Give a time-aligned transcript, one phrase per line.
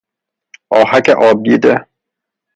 [0.79, 1.75] آهک آب دیده